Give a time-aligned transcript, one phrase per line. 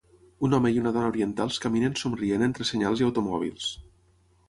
[0.47, 3.73] Un home i una dona orientals caminen somrient entre senyals i automòbils.